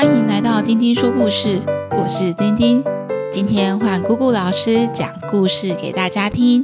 [0.00, 2.84] 欢迎来到丁丁说故事，我是丁丁。
[3.32, 6.62] 今天换姑姑老师讲故事给大家听。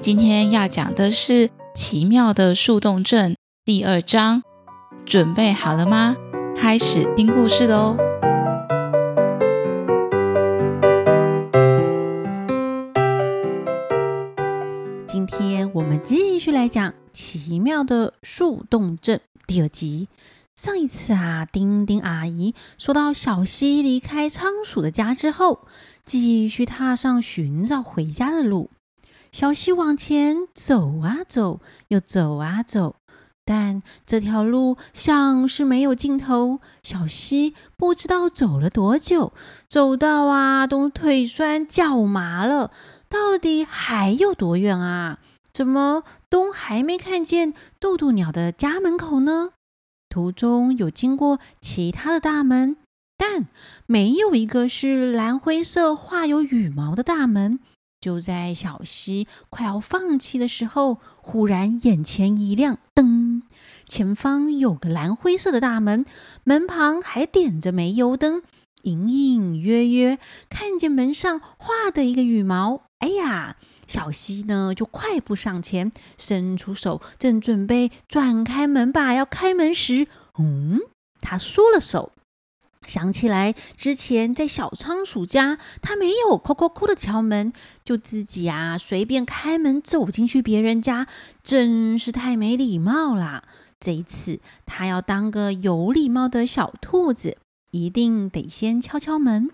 [0.00, 3.32] 今天要讲的是《奇妙的树洞镇》
[3.66, 4.42] 第二章，
[5.04, 6.16] 准备好了吗？
[6.56, 7.98] 开始听故事喽！
[15.06, 20.08] 今天我们继续来讲《奇妙的树洞镇》第二集。
[20.60, 25.66] 上一次啊，丁丁阿姨说到小溪离开仓鼠的家之后，
[26.04, 28.68] 继续踏上寻找回家的路。
[29.32, 32.96] 小溪往前走啊走，又走啊走，
[33.46, 36.60] 但这条路像是没有尽头。
[36.82, 39.32] 小溪不知道走了多久，
[39.66, 42.70] 走到啊都腿酸脚麻了，
[43.08, 45.20] 到底还有多远啊？
[45.54, 49.52] 怎么都还没看见渡渡鸟的家门口呢？
[50.10, 52.76] 途中有经过其他的大门，
[53.16, 53.46] 但
[53.86, 57.60] 没有一个是蓝灰色画有羽毛的大门。
[58.00, 63.42] 就在小溪快要放弃的时候，忽然眼前一亮，灯！
[63.86, 66.04] 前方有个蓝灰色的大门，
[66.42, 68.42] 门旁还点着煤油灯，
[68.82, 72.82] 隐隐约约看见门上画的一个羽毛。
[72.98, 73.56] 哎呀！
[73.90, 80.06] 小西呢，就快步上前，伸出手，正准备转开门把要开门时，
[80.38, 80.78] 嗯，
[81.20, 82.12] 他缩了手，
[82.86, 87.52] 想起来之前在小仓鼠家，他没有扣扣扣的敲门，
[87.84, 91.08] 就自己啊随便开门走进去别人家，
[91.42, 93.42] 真是太没礼貌啦！
[93.80, 97.38] 这一次，他要当个有礼貌的小兔子，
[97.72, 99.50] 一定得先敲敲门。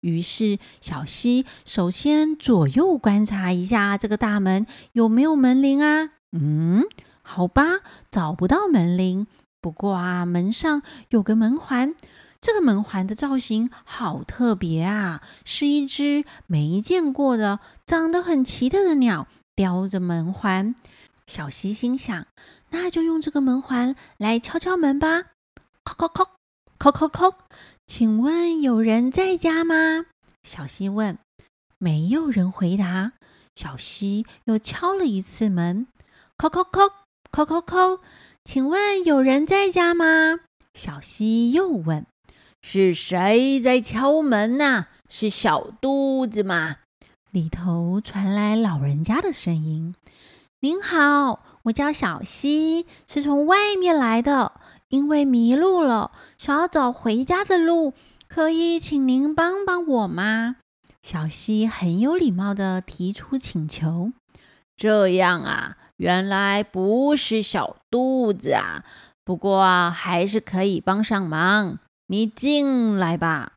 [0.00, 6.10] 于是，小希首先左右观察一下这个大门有没有门铃啊？
[6.32, 6.84] 嗯，
[7.22, 9.26] 好吧，找不到门铃。
[9.60, 11.94] 不过啊，门上有个门环，
[12.40, 20.74] 这个门环的造型好特别啊，是一只没见过的、长得很奇特的鸟叼着门环。
[21.26, 22.26] 小希心想，
[22.70, 25.24] 那就用这个门环来敲敲门吧。
[25.84, 26.26] 叩叩叩，
[26.78, 27.34] 叩叩叩。
[27.92, 30.06] 请问有人在家吗？
[30.44, 31.18] 小溪问。
[31.76, 33.14] 没有人回答。
[33.56, 35.88] 小溪又敲了一次门，
[36.38, 36.92] 叩叩叩，
[37.32, 37.98] 叩叩叩。
[38.44, 40.38] 请问有人在家吗？
[40.72, 42.06] 小溪又问。
[42.62, 44.86] 是谁在敲门呐？
[45.08, 46.76] 是小肚子吗？
[47.32, 49.96] 里头传来老人家的声音。
[50.60, 54.52] 您好，我叫小溪，是从外面来的。
[54.90, 57.94] 因为迷路了，想要找回家的路，
[58.28, 60.56] 可以请您帮帮我吗？
[61.02, 64.12] 小溪很有礼貌地提出请求。
[64.76, 68.84] 这样啊，原来不是小肚子啊，
[69.24, 71.78] 不过啊，还是可以帮上忙。
[72.08, 73.52] 你进来吧。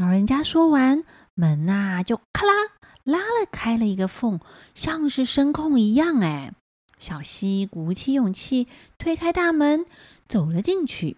[0.00, 2.52] 老人家说完，门啊就咔啦
[3.04, 4.40] 拉了开了一个缝，
[4.74, 6.18] 像是声控一样。
[6.20, 6.52] 哎，
[6.98, 8.66] 小溪鼓起勇气
[8.98, 9.86] 推开大门。
[10.28, 11.16] 走了进去，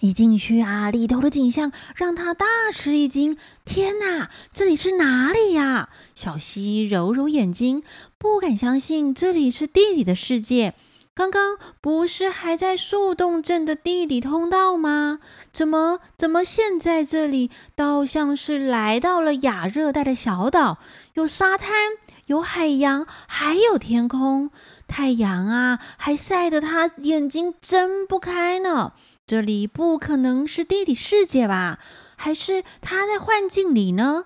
[0.00, 3.36] 一进去啊，里头的景象让他大吃一惊。
[3.64, 5.90] 天哪，这里是哪里呀？
[6.14, 7.82] 小希揉揉眼睛，
[8.18, 10.74] 不敢相信这里是地底的世界。
[11.12, 15.18] 刚刚不是还在树洞镇的地底通道吗？
[15.52, 20.78] 怎么怎么现在这里倒像是来到了亚热带的小岛？
[21.14, 21.68] 有沙滩，
[22.26, 24.50] 有海洋，还有天空。
[24.90, 28.92] 太阳啊，还晒得他眼睛睁不开呢。
[29.24, 31.78] 这里不可能是地底世界吧？
[32.16, 34.24] 还是他在幻境里呢？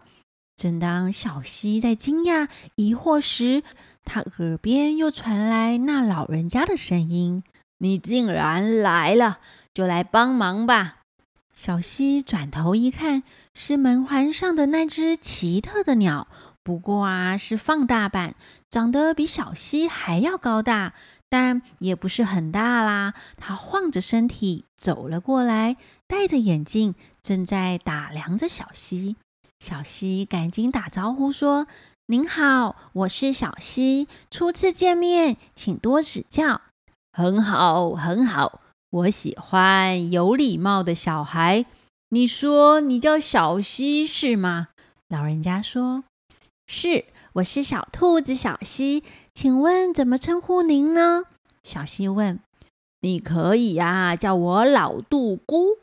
[0.56, 3.62] 正当小溪在惊讶疑惑时，
[4.04, 7.42] 他耳边又传来那老人家的声音
[7.78, 9.40] ：“你竟然来了，
[9.74, 11.00] 就来帮忙吧。”
[11.54, 16.26] 小溪转头一看，是门环上的那只奇特的鸟。
[16.64, 18.34] 不过啊，是放大版，
[18.70, 20.94] 长得比小溪还要高大，
[21.28, 23.12] 但也不是很大啦。
[23.36, 25.76] 他晃着身体走了过来，
[26.08, 29.16] 戴着眼镜，正在打量着小溪。
[29.60, 31.66] 小溪赶紧打招呼说
[32.08, 36.62] ：“您好，我是小溪，初次见面，请多指教。
[37.12, 41.66] ”“很好，很好，我喜欢有礼貌的小孩。
[42.08, 44.68] ”“你说你叫小溪是吗？”
[45.10, 46.04] 老人家说。
[46.76, 47.04] 是，
[47.34, 51.22] 我是小兔子小西，请问怎么称呼您呢？
[51.62, 52.40] 小西问。
[53.02, 55.78] 你可以呀，叫我老杜姑。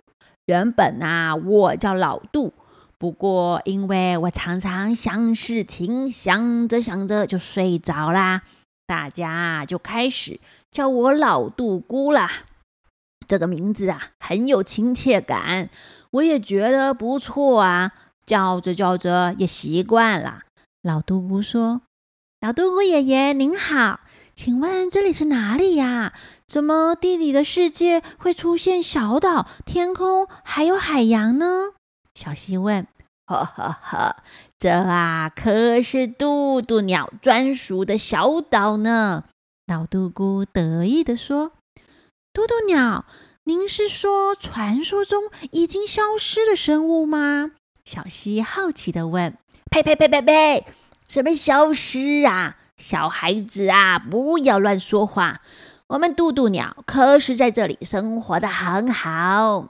[0.47, 2.51] 原本啊，我叫老杜，
[2.97, 8.41] 不过因为我常常想事情，想着想着就睡着啦，
[8.85, 12.29] 大家就开始叫我老杜姑啦。
[13.29, 15.69] 这个名字啊，很有亲切感，
[16.11, 17.93] 我也觉得不错啊。
[18.23, 20.43] 叫着叫着也习惯了。
[20.83, 21.83] 老嘟咕说
[22.41, 23.99] ：“老嘟咕爷爷您好，
[24.33, 26.13] 请问这里是哪里呀？
[26.47, 31.73] 怎么地里的世界会出现小岛、天空还有海洋呢？”
[32.15, 32.87] 小溪问
[33.27, 34.15] ：“呵呵呵，
[34.57, 39.25] 这啊可是渡渡鸟专属的小岛呢。”
[39.71, 41.51] 老嘟咕得意地说。
[42.33, 43.05] 渡渡鸟，
[43.43, 47.51] 您是说传说中已经消失的生物吗？
[47.85, 49.37] 小溪好奇地问。
[49.71, 50.65] 呸呸呸呸呸！
[51.07, 52.57] 什么消失啊？
[52.75, 55.39] 小孩子啊，不要乱说话。
[55.87, 59.69] 我们渡渡鸟可是在这里生活的很好，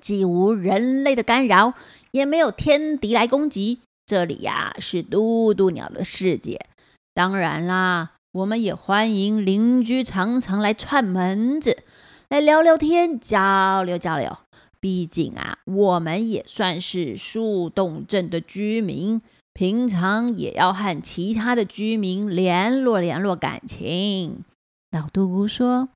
[0.00, 1.74] 既无人类的干扰，
[2.12, 3.80] 也没有天敌来攻击。
[4.06, 6.64] 这里呀，是渡渡鸟的世界。
[7.12, 8.12] 当然啦。
[8.32, 11.84] 我们也欢迎邻居常常来串门子，
[12.28, 14.36] 来聊聊天，交流交流。
[14.80, 19.20] 毕竟啊，我们也算是树洞镇的居民，
[19.52, 24.44] 平常也要和其他的居民联络联络感情。
[24.90, 25.88] 老嘟姑说：“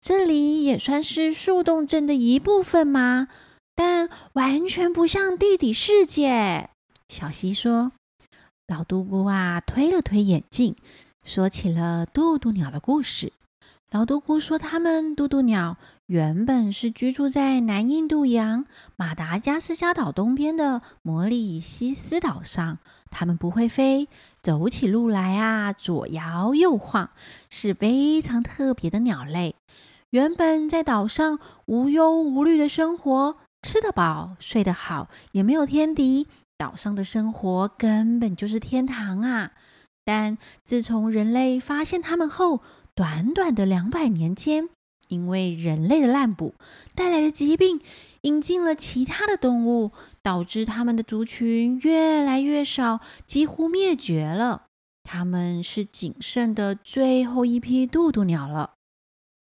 [0.00, 3.28] 这里也算是树洞镇的一部分吗？
[3.74, 6.70] 但完全不像地底世界。”
[7.08, 7.92] 小溪说
[8.68, 10.76] ：“老嘟姑啊，推了推眼镜。”
[11.24, 13.32] 说起了渡渡鸟的故事。
[13.90, 22.78] 老嘟咕说，他们渡渡鸟原本是居住在南印度洋马达加斯加岛东边的摩里西斯岛上。
[23.10, 24.06] 它们不会飞，
[24.42, 27.08] 走起路来啊，左摇右晃，
[27.48, 29.54] 是非常特别的鸟类。
[30.10, 36.26] 原本在岛上无忧无虑的生活，吃得饱，睡得好，也没有天敌，
[36.58, 39.52] 岛上的生活根本就是天堂啊！
[40.04, 42.60] 但自从人类发现它们后，
[42.98, 44.70] 短短的两百年间，
[45.06, 46.54] 因为人类的滥捕
[46.96, 47.80] 带来的疾病，
[48.22, 54.62] 引进了其他的动物，导致它们的族群越来越少，几乎灭绝了。
[55.04, 58.72] 它们是仅剩的最后一批渡渡鸟了。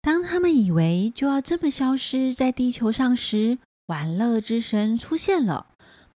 [0.01, 5.67] 当他们以为就要这么消失在地球上时，玩乐之神出现了，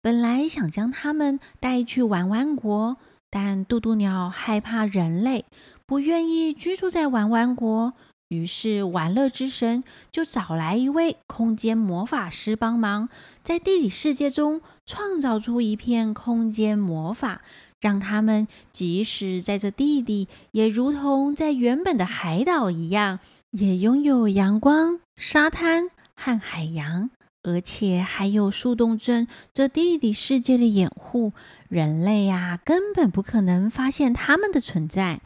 [0.01, 2.95] 本来想将它们带去玩玩国。
[3.27, 5.43] 但渡渡鸟害怕人类，
[5.87, 7.93] 不愿意居住在玩玩国，
[8.29, 13.09] 于是玩乐之神就找来一位空间魔法师帮忙，
[13.43, 17.41] 在地理世界中创造出一片空间魔法，
[17.79, 23.19] 让他们即使在这地底，也如同在原本的海岛一样，
[23.51, 27.11] 也拥有阳光、沙滩和海洋。
[27.47, 31.31] 而且还有树洞镇这地底世界的掩护，
[31.69, 35.21] 人类啊根本不可能发现它们的存在。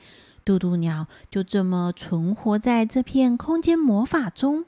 [0.49, 4.65] 渡渡鸟就这么存活在这片空间魔法中。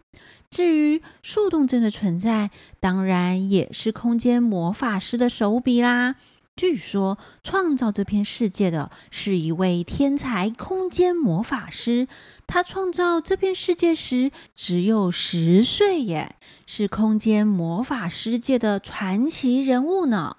[0.52, 6.18] 至于树洞镇的存在，当然也是空间魔法师的手笔啦。
[6.56, 12.08] 据说创造这片世界的是一位天才空间魔法师，
[12.46, 16.36] 他创造这片世界时只有十岁耶，
[16.68, 20.38] 是空间魔法世界的传奇人物呢。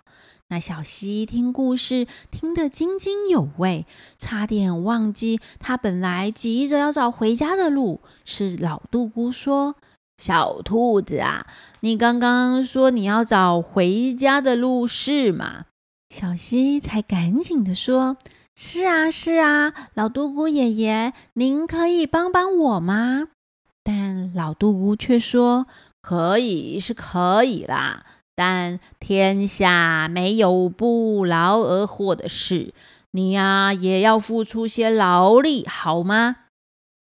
[0.52, 3.86] 那小溪听故事听得津津有味，
[4.18, 8.02] 差点忘记他本来急着要找回家的路。
[8.26, 9.76] 是老杜姑说
[10.22, 11.46] ：“小兔子啊，
[11.80, 15.64] 你刚刚说你要找回家的路是吗？”
[16.14, 18.18] 小溪才赶紧地说
[18.54, 23.28] ：“是啊，是啊，老杜姑爷爷，您可以帮帮我吗？”
[23.82, 25.66] 但老杜姑却说
[26.02, 32.72] ：“可以是可以啦，但天下没有不劳而获的事，
[33.10, 36.36] 你呀也要付出些劳力，好吗？”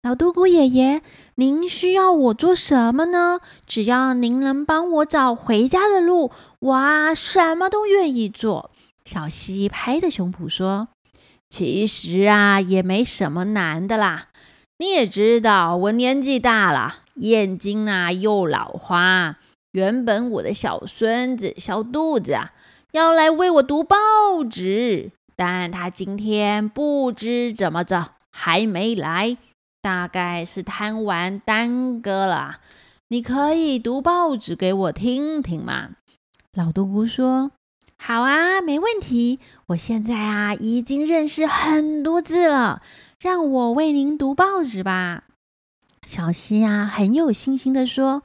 [0.03, 1.01] 老嘟咕爷爷，
[1.35, 3.39] 您需要我做什么呢？
[3.65, 8.69] 只要您能帮我找回家的路，我啊什么都愿意做。
[9.05, 10.89] 小溪拍着胸脯说
[11.49, 14.27] ：“其实啊，也没什么难的啦。
[14.79, 19.37] 你也知道，我年纪大了，眼睛啊又老花。
[19.73, 22.53] 原本我的小孙子小肚子啊，
[22.91, 23.97] 要来为我读报
[24.49, 29.37] 纸，但他今天不知怎么着还没来，
[29.81, 32.59] 大概是贪玩耽搁了。
[33.07, 35.89] 你可以读报纸给我听听吗？”
[36.53, 37.51] 老嘟咕说。
[37.97, 39.39] 好啊，没问题。
[39.67, 42.83] 我现在啊已经认识很多字了，
[43.19, 45.23] 让我为您读报纸吧。
[46.05, 48.21] 小溪啊很有信心地说。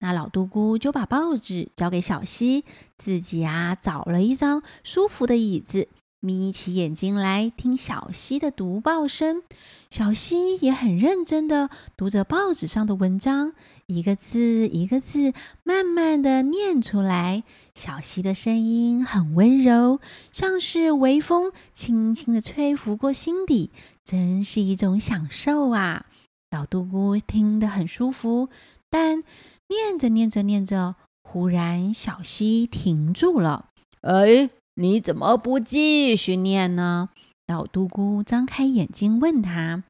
[0.00, 2.64] 那老嘟姑就把报纸交给小溪，
[2.98, 5.88] 自己啊找了一张舒服的椅子，
[6.20, 9.42] 眯起眼睛来听小溪的读报声。
[9.90, 13.52] 小溪也很认真地读着报纸上的文章，
[13.86, 15.32] 一个字一个字
[15.64, 17.44] 慢慢地念出来。
[17.74, 20.00] 小溪的声音很温柔，
[20.32, 23.70] 像是微风轻轻地吹拂过心底，
[24.04, 26.06] 真是一种享受啊！
[26.50, 28.48] 老嘟姑听得很舒服，
[28.88, 29.22] 但
[29.70, 33.68] 念着念着念着，忽然小溪停住了。
[34.00, 37.10] 哎，你怎么不继续念呢？
[37.46, 39.84] 老嘟咕张开眼睛问他，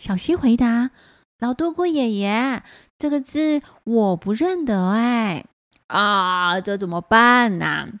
[0.00, 0.90] 小溪回答
[1.38, 2.64] ：“老嘟咕爷爷，
[2.98, 5.44] 这个字我不认得哎，
[5.86, 8.00] 啊，这怎么办呢？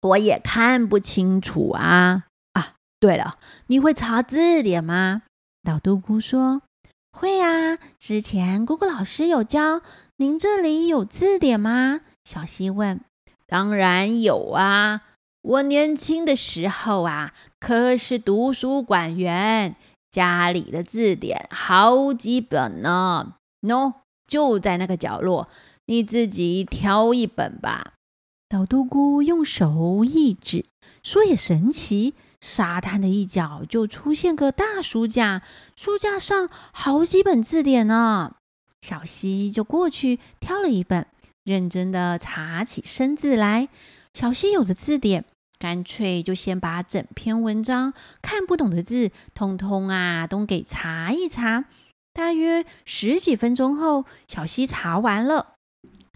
[0.00, 2.24] 我也看不清楚啊！
[2.54, 3.38] 啊，对了，
[3.68, 5.22] 你会查字典吗？”
[5.62, 6.62] 老嘟咕说
[7.16, 9.80] ：“会啊，之前姑姑老师有教。
[10.16, 13.00] 您这里有字典吗？”小溪问。
[13.46, 15.02] “当然有啊。”
[15.42, 19.76] 我年轻的时候啊，可是图书馆员，
[20.10, 23.34] 家里的字典好几本呢。
[23.60, 23.92] 喏，
[24.26, 25.48] 就在那个角落，
[25.84, 27.92] 你自己挑一本吧。
[28.48, 30.64] 老嘟姑用手一指，
[31.02, 35.42] 说也神奇，沙滩的一角就出现个大书架，
[35.76, 38.36] 书架上好几本字典呢。
[38.84, 41.06] 小溪就过去挑了一本，
[41.42, 43.70] 认真的查起生字来。
[44.12, 45.24] 小溪有的字典。
[45.58, 51.64] 干脆就先把整篇文章看不懂的字，通通啊都给查一查。
[52.12, 55.54] 大约十几分钟后，小溪查完了，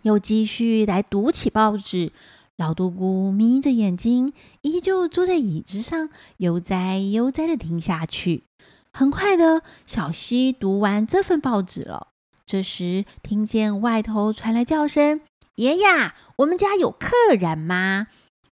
[0.03, 2.13] 又继续来读起报纸。
[2.59, 8.43] 老嘟咕眯着眼睛，依旧坐在椅子上，悠哉悠哉地听下去。
[8.93, 12.09] 很快的，小溪读完这份报纸了。
[12.49, 15.21] 这时，听见外头传来叫声
[15.57, 15.87] ：“爷爷，
[16.37, 18.07] 我们家有客人吗？”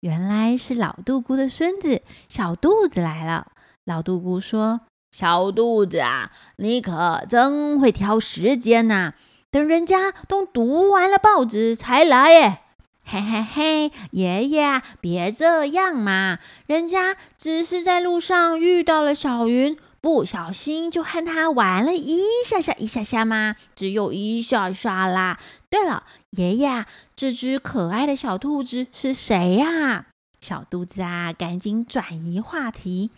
[0.01, 3.48] 原来是老杜姑的孙子小肚子来了。
[3.86, 4.81] 老杜姑说
[5.12, 9.13] ：“小肚子啊，你可真会挑时间呐！
[9.50, 12.60] 等人家都读完了报纸才来耶。”
[13.03, 25.39] 嘿嘿嘿，爷爷别这样嘛，人家只是在路上遇到了小云，不小心就和他玩了一下下一下下嘛，只有一下下啦。
[25.70, 26.86] 对了，爷爷。
[27.15, 30.06] 这只可爱的小兔子是谁呀？
[30.39, 33.10] 小肚子啊，赶紧转移话题。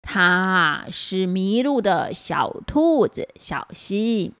[0.00, 4.32] 它是迷路的小兔子小溪，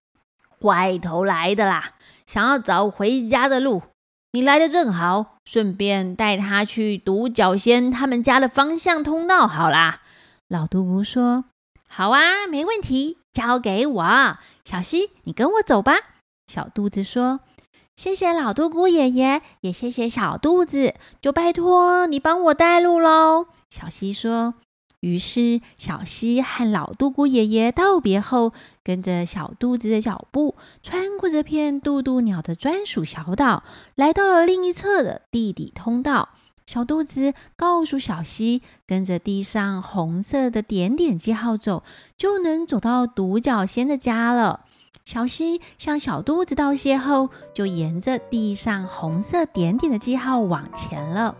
[0.60, 1.92] 外头来的啦，
[2.26, 3.82] 想要找回家的路。
[4.32, 10.00] 你来的正好，顺便带它去独角仙他们家的方向通道好啦。
[10.48, 11.44] 老嘟咕说
[11.96, 14.38] ：“好啊，没问题，交给我。
[14.64, 15.92] 小溪，你跟我走吧。”
[16.52, 17.38] 小肚子说。
[17.94, 23.46] 谢谢老嘟咕爷爷，也谢谢小肚子，就拜托你帮我带路喽。
[23.70, 24.54] 小溪说。
[24.98, 33.62] 于是小溪和老嘟咕爷爷道别后，跟着小肚子的脚步，穿过这片渡渡鸟的专属小岛，
[33.94, 36.30] 来到了另一侧的地底通道。
[36.66, 41.82] 小肚子告诉小溪，跟着地上红色的点点记号走，
[42.16, 44.60] 就能走到独角仙的家了。
[45.04, 51.36] 小溪向小肚子道谢后，就沿着地上红色点点的记号往前了。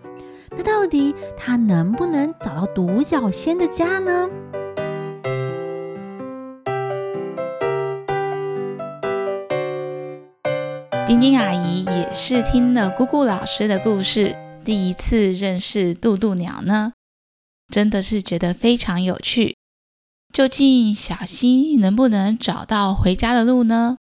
[0.50, 4.28] 那到底他能不能找到独角仙的家呢？
[11.06, 16.94] 丁丁阿姨也是听了咕咕老师的故事，第一次认识渡渡鸟呢，
[17.68, 19.56] 真的是觉得非常有趣。
[20.32, 23.98] 究竟小溪能不能找到回家的路呢？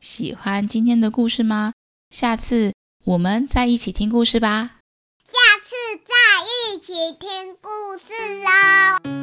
[0.00, 1.74] 喜欢今天的故事吗？
[2.08, 2.72] 下次
[3.04, 4.78] 我们再一起听故事吧。
[5.24, 8.12] 下次再一起听故事
[8.42, 9.19] 喽。